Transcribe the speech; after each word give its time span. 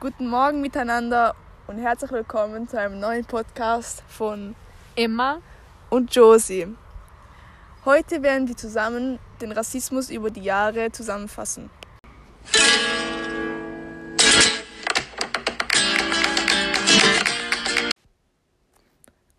Guten 0.00 0.28
Morgen 0.28 0.60
miteinander 0.60 1.34
und 1.66 1.78
herzlich 1.78 2.12
willkommen 2.12 2.68
zu 2.68 2.78
einem 2.78 3.00
neuen 3.00 3.24
Podcast 3.24 4.04
von 4.06 4.54
Emma 4.94 5.42
und 5.90 6.14
Josie. 6.14 6.68
Heute 7.84 8.22
werden 8.22 8.46
wir 8.46 8.56
zusammen 8.56 9.18
den 9.40 9.50
Rassismus 9.50 10.08
über 10.08 10.30
die 10.30 10.42
Jahre 10.42 10.92
zusammenfassen. 10.92 11.68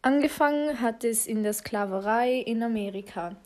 Angefangen 0.01 0.81
hat 0.81 1.05
es 1.05 1.25
in 1.25 1.43
der 1.43 1.53
Sklaverei 1.53 2.33
in 2.33 2.63
Amerika. 2.63 3.37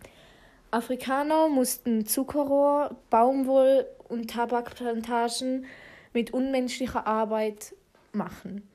Afrikaner 0.72 1.48
mussten 1.48 2.08
Zuckerrohr, 2.08 2.96
Baumwoll 3.12 3.86
und 4.10 4.32
Tabakplantagen 4.32 5.68
mit 6.14 6.34
unmenschlicher 6.34 7.08
Arbeit 7.08 7.76
machen. 8.12 8.68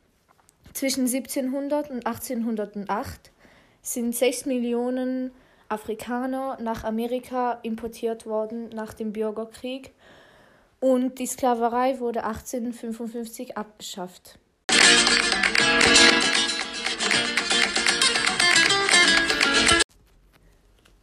Zwischen 0.73 1.06
1700 1.06 1.91
und 1.91 2.06
1808 2.06 3.33
sind 3.83 4.15
6 4.15 4.46
Millionen 4.46 5.30
Afrikaner 5.69 6.59
nach 6.60 6.84
Amerika 6.84 7.59
importiert 7.62 8.27
worden 8.27 8.69
nach 8.70 8.95
dem 8.95 9.12
Bürgerkrieg 9.12 9.93
und 10.80 11.19
die 11.19 11.27
Sklaverei 11.27 11.98
wurde 12.01 12.24
1855 12.24 13.57
abgeschafft. 13.57 14.38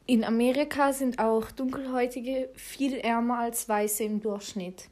In 0.08 0.24
Amerika 0.24 0.94
sind 0.94 1.20
auch 1.20 1.52
Dunkelhäutige 1.52 2.50
viel 2.56 2.94
ärmer 2.94 3.40
als 3.40 3.68
Weiße 3.68 4.04
im 4.04 4.22
Durchschnitt. 4.22 4.88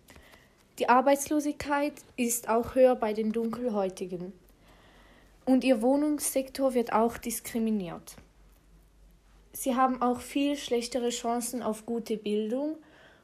Die 0.80 0.90
Arbeitslosigkeit 0.90 1.94
ist 2.18 2.50
auch 2.50 2.74
höher 2.74 2.96
bei 2.96 3.14
den 3.14 3.32
Dunkelhäutigen. 3.32 4.34
Und 5.46 5.64
ihr 5.64 5.84
Wohnungssektor 5.84 6.74
wird 6.74 6.94
auch 6.94 7.18
diskriminiert. 7.18 8.16
Sie 9.52 9.76
haben 9.76 10.02
auch 10.02 10.20
viel 10.20 10.58
schlechtere 10.58 11.10
Chancen 11.10 11.62
auf 11.62 11.86
gute 11.86 12.18
Bildung 12.18 12.78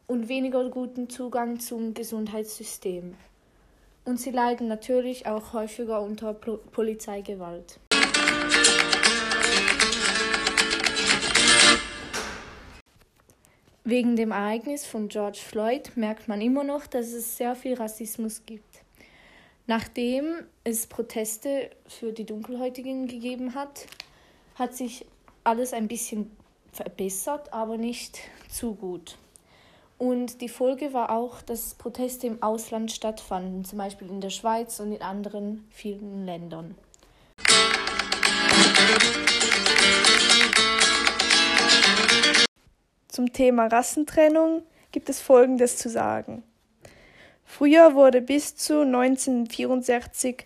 und 0.06 0.28
weniger 0.28 0.70
guten 0.70 1.10
Zugang 1.10 1.60
zum 1.60 1.96
Gesundheitssystem. 1.96 3.16
Und 4.06 4.20
sie 4.20 4.32
leiden 4.32 4.68
natürlich 4.68 5.26
auch 5.26 5.54
häufiger 5.54 6.02
unter 6.02 6.34
Polizeigewalt. 6.34 7.80
Wegen 13.90 14.16
dem 14.16 14.30
Ereignis 14.30 14.86
von 14.86 15.08
George 15.08 15.40
Floyd 15.44 15.94
merkt 15.96 16.28
man 16.28 16.42
immer 16.42 16.64
noch, 16.64 16.86
dass 16.86 17.08
es 17.08 17.38
sehr 17.38 17.56
viel 17.56 17.74
Rassismus 17.74 18.44
gibt. 18.46 18.84
Nachdem 19.66 20.44
es 20.64 20.86
Proteste 20.86 21.72
für 21.88 22.14
die 22.14 22.24
Dunkelhäutigen 22.24 23.08
gegeben 23.08 23.56
hat, 23.56 23.88
hat 24.54 24.76
sich 24.76 25.08
alles 25.44 25.74
ein 25.74 25.88
bisschen 25.88 26.30
verbessert, 26.72 27.52
aber 27.52 27.78
nicht 27.78 28.20
zu 28.48 28.76
gut. 28.76 29.18
Und 29.98 30.42
die 30.42 30.50
Folge 30.50 30.94
war 30.94 31.10
auch, 31.10 31.42
dass 31.42 31.74
Proteste 31.74 32.28
im 32.28 32.44
Ausland 32.44 32.92
stattfanden, 32.92 33.66
zum 33.66 33.80
Beispiel 33.80 34.08
in 34.08 34.22
der 34.22 34.30
Schweiz 34.30 34.80
und 34.80 34.92
in 34.92 35.02
anderen 35.02 35.68
vielen 35.72 36.28
Ländern. 36.28 36.76
Zum 43.20 43.34
Thema 43.34 43.68
Rassentrennung 43.68 44.64
gibt 44.94 45.10
es 45.10 45.20
Folgendes 45.20 45.76
zu 45.76 45.90
sagen. 45.90 46.42
Früher 47.44 47.94
wurde 47.94 48.22
bis 48.22 48.56
zu 48.56 48.84
1964, 48.84 50.46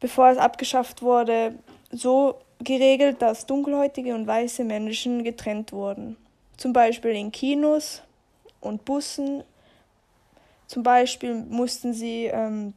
bevor 0.00 0.30
es 0.30 0.36
abgeschafft 0.36 1.00
wurde, 1.00 1.54
so 1.92 2.40
geregelt, 2.58 3.22
dass 3.22 3.46
dunkelhäutige 3.46 4.16
und 4.16 4.26
weiße 4.26 4.64
Menschen 4.64 5.22
getrennt 5.22 5.70
wurden. 5.70 6.16
Zum 6.56 6.72
Beispiel 6.72 7.12
in 7.12 7.30
Kinos 7.30 8.02
und 8.60 8.84
Bussen. 8.84 9.44
Zum 10.66 10.82
Beispiel 10.82 11.34
mussten 11.34 11.94
sie, 11.94 12.24
ähm, 12.24 12.74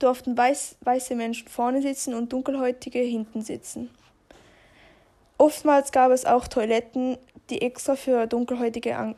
durften 0.00 0.36
weiß, 0.36 0.78
weiße 0.80 1.14
Menschen 1.14 1.46
vorne 1.46 1.80
sitzen 1.80 2.12
und 2.14 2.32
dunkelhäutige 2.32 2.98
hinten 2.98 3.42
sitzen. 3.42 3.88
Oftmals 5.38 5.92
gab 5.92 6.10
es 6.10 6.24
auch 6.24 6.48
Toiletten, 6.48 7.18
die 7.50 7.62
extra 7.62 7.96
für 7.96 8.26
Dunkelhäutige 8.26 8.96
an, 8.96 9.14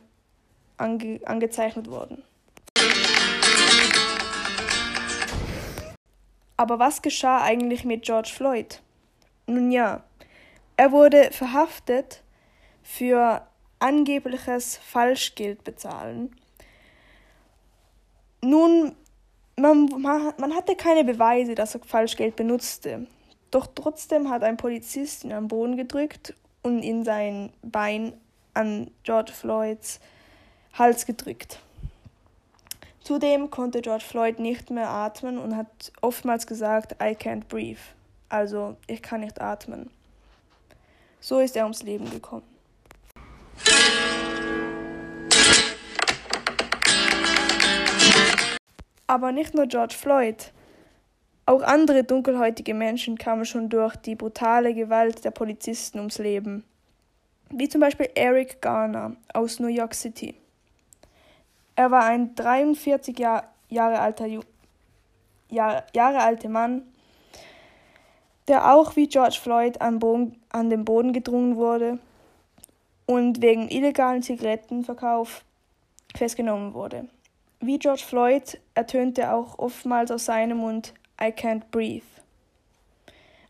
ange, 0.77 1.19
angezeichnet 1.25 1.89
wurden. 1.89 2.23
Aber 6.57 6.79
was 6.79 7.01
geschah 7.01 7.43
eigentlich 7.43 7.85
mit 7.85 8.03
George 8.03 8.31
Floyd? 8.33 8.81
Nun 9.45 9.71
ja, 9.71 10.03
er 10.75 10.91
wurde 10.91 11.31
verhaftet 11.31 12.23
für 12.83 13.45
angebliches 13.79 14.77
Falschgeld 14.77 15.63
bezahlen. 15.63 16.35
Nun, 18.41 18.95
man, 19.55 19.85
man 20.37 20.55
hatte 20.55 20.75
keine 20.75 21.03
Beweise, 21.03 21.55
dass 21.55 21.75
er 21.75 21.81
Falschgeld 21.83 22.35
benutzte. 22.35 23.07
Doch 23.51 23.67
trotzdem 23.73 24.29
hat 24.29 24.43
ein 24.43 24.57
Polizist 24.57 25.23
ihn 25.23 25.31
am 25.31 25.47
Boden 25.47 25.77
gedrückt 25.77 26.33
und 26.67 26.83
in 26.83 27.05
sein 27.05 27.53
Bein 27.61 28.13
an 28.53 28.91
George 29.03 29.31
Floyds 29.31 30.01
Hals 30.73 31.05
gedrückt. 31.05 31.59
Zudem 33.01 33.49
konnte 33.49 33.81
George 33.81 34.03
Floyd 34.03 34.37
nicht 34.37 34.69
mehr 34.69 34.89
atmen 34.89 35.37
und 35.37 35.55
hat 35.55 35.93
oftmals 36.01 36.45
gesagt, 36.45 37.01
I 37.01 37.15
can't 37.15 37.45
breathe, 37.47 37.79
also 38.27 38.75
ich 38.85 39.01
kann 39.01 39.21
nicht 39.21 39.39
atmen. 39.39 39.89
So 41.21 41.39
ist 41.39 41.55
er 41.55 41.63
ums 41.63 41.83
Leben 41.83 42.09
gekommen. 42.09 42.43
Aber 49.07 49.31
nicht 49.31 49.53
nur 49.53 49.67
George 49.67 49.95
Floyd. 49.97 50.51
Auch 51.47 51.61
andere 51.61 52.03
dunkelhäutige 52.03 52.73
Menschen 52.73 53.17
kamen 53.17 53.45
schon 53.45 53.69
durch 53.69 53.95
die 53.95 54.15
brutale 54.15 54.73
Gewalt 54.73 55.23
der 55.23 55.31
Polizisten 55.31 55.97
ums 55.97 56.17
Leben, 56.17 56.65
wie 57.49 57.69
zum 57.69 57.79
Beispiel 57.79 58.09
Eric 58.15 58.61
Garner 58.61 59.15
aus 59.33 59.61
New 59.61 59.69
York 59.69 59.93
City. 59.93 60.35
Er 61.77 61.89
war 61.89 62.03
ein 62.03 62.35
43 62.35 63.17
Jahr, 63.17 63.45
Jahre, 63.69 63.99
alter, 63.99 64.27
Jahr, 65.49 65.85
Jahre 65.95 66.19
alter 66.19 66.49
Mann, 66.49 66.81
der 68.49 68.73
auch 68.73 68.97
wie 68.97 69.07
George 69.07 69.37
Floyd 69.41 69.79
an, 69.79 69.99
Boden, 69.99 70.41
an 70.49 70.69
den 70.69 70.83
Boden 70.83 71.13
gedrungen 71.13 71.55
wurde 71.55 71.97
und 73.05 73.41
wegen 73.41 73.69
illegalen 73.69 74.21
Zigarettenverkauf 74.21 75.45
festgenommen 76.13 76.73
wurde. 76.73 77.07
Wie 77.61 77.79
George 77.79 78.03
Floyd 78.05 78.59
ertönte 78.73 79.31
auch 79.31 79.57
oftmals 79.57 80.11
aus 80.11 80.25
seinem 80.25 80.57
Mund 80.57 80.93
I 81.19 81.31
can't 81.31 81.71
breathe. 81.71 82.03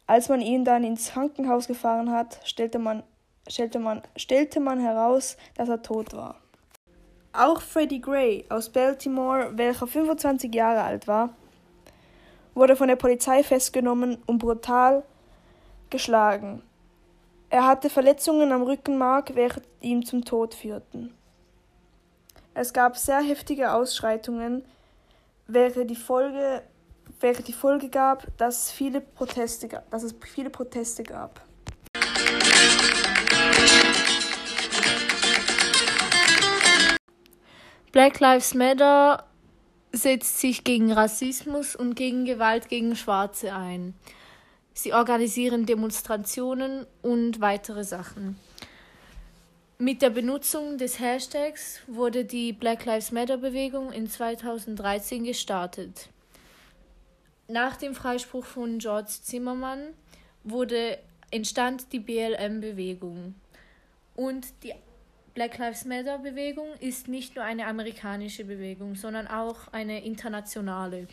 Als 0.06 0.30
man 0.30 0.42
ihn 0.42 0.64
dann 0.64 0.86
ins 0.86 1.10
Krankenhaus 1.12 1.68
gefahren 1.68 2.12
hat, 2.12 2.40
stellte 2.46 2.80
man, 2.80 3.04
stellte 3.48 3.80
man, 3.80 4.02
stellte 4.16 4.60
man 4.62 4.80
heraus, 4.80 5.36
dass 5.56 5.68
er 5.68 5.82
tot 5.82 6.14
war. 6.14 6.36
Auch 7.34 7.62
Freddie 7.62 8.02
Gray 8.02 8.46
aus 8.50 8.70
Baltimore, 8.70 9.52
welcher 9.58 9.86
25 9.86 10.56
Jahre 10.56 10.82
alt 10.82 11.08
war, 11.08 11.36
wurde 12.56 12.76
von 12.76 12.88
der 12.88 12.96
Polizei 12.96 13.44
festgenommen 13.44 14.18
und 14.26 14.40
brutal 14.40 15.04
geschlagen. 15.90 16.64
Er 17.50 17.66
hatte 17.66 17.90
Verletzungen 17.90 18.52
am 18.52 18.64
Rückenmark, 18.64 19.36
welche 19.36 19.62
ihm 19.82 20.06
zum 20.06 20.26
Tod 20.26 20.54
führten. 20.54 21.14
Es 22.54 22.74
gab 22.74 22.98
sehr 22.98 23.22
heftige 23.22 23.74
Ausschreitungen, 23.74 24.66
welche 25.48 25.86
die 25.86 25.96
Folge 25.96 26.64
welche 27.20 27.44
die 27.44 27.54
Folge 27.54 27.90
gab, 27.90 28.28
dass, 28.38 28.72
viele 28.72 29.02
Proteste, 29.02 29.84
dass 29.90 30.04
es 30.04 30.16
viele 30.34 30.50
Proteste 30.50 31.04
gab. 31.04 31.42
Black 37.92 38.20
Lives 38.20 38.54
Matter 38.54 39.26
setzt 39.92 40.40
sich 40.40 40.64
gegen 40.64 40.92
Rassismus 40.92 41.76
und 41.76 41.96
gegen 41.96 42.26
Gewalt 42.26 42.70
gegen 42.70 42.96
Schwarze 42.96 43.54
ein. 43.54 43.96
Sie 44.74 44.94
organisieren 44.94 45.66
Demonstrationen 45.66 46.86
und 47.02 47.42
weitere 47.42 47.84
Sachen. 47.84 48.38
Mit 49.80 50.02
der 50.02 50.12
Benutzung 50.12 50.78
des 50.78 51.00
Hashtags 51.00 51.82
wurde 51.88 52.26
die 52.26 52.54
Black 52.54 52.86
Lives 52.86 53.12
Matter 53.12 53.38
Bewegung 53.38 53.92
in 53.92 54.08
2013 54.10 55.24
gestartet. 55.24 56.10
Nach 57.50 57.78
dem 57.78 57.96
Freispruch 57.96 58.44
von 58.44 58.80
George 58.80 59.14
Zimmermann 59.22 59.94
wurde, 60.44 60.98
entstand 61.32 61.94
die 61.94 62.00
BLM-Bewegung. 62.00 63.36
Und 64.16 64.48
die 64.64 64.74
Black 65.34 65.58
Lives 65.58 65.86
Matter 65.86 66.18
Bewegung 66.18 66.68
ist 66.82 67.08
nicht 67.08 67.36
nur 67.36 67.46
eine 67.46 67.68
amerikanische 67.68 68.44
Bewegung, 68.44 68.96
sondern 68.96 69.28
auch 69.28 69.72
eine 69.72 70.04
internationale. 70.04 71.08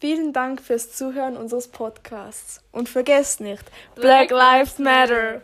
Vielen 0.00 0.32
Dank 0.32 0.60
fürs 0.60 0.96
Zuhören 0.96 1.36
unseres 1.36 1.68
Podcasts 1.68 2.64
und 2.72 2.88
vergesst 2.88 3.40
nicht, 3.40 3.62
Black 3.94 4.30
Lives 4.30 4.78
Matter! 4.80 5.42